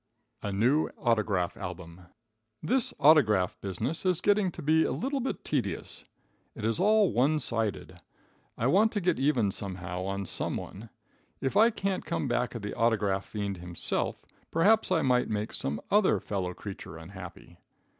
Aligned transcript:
A 0.41 0.51
New 0.51 0.89
Autograph 0.97 1.55
Album. 1.55 2.07
This 2.63 2.91
autograph 2.99 3.61
business 3.61 4.03
is 4.03 4.19
getting 4.19 4.51
to 4.53 4.63
be 4.63 4.83
a 4.83 4.91
little 4.91 5.19
bit 5.19 5.45
tedious. 5.45 6.05
It 6.55 6.65
is 6.65 6.79
all 6.79 7.13
one 7.13 7.37
sided. 7.39 7.99
I 8.57 8.65
want 8.65 8.91
to 8.93 8.99
get 8.99 9.19
even 9.19 9.51
some 9.51 9.75
how, 9.75 10.05
on 10.05 10.25
some 10.25 10.57
one. 10.57 10.89
If 11.39 11.55
I 11.55 11.69
can't 11.69 12.03
come 12.03 12.27
back 12.27 12.55
at 12.55 12.63
the 12.63 12.73
autograph 12.73 13.25
fiend 13.25 13.57
himself, 13.57 14.25
perhaps 14.49 14.91
I 14.91 15.03
might 15.03 15.29
make 15.29 15.53
some 15.53 15.79
other 15.91 16.19
fellow 16.19 16.55
creature 16.55 16.97
unhappy. 16.97 17.59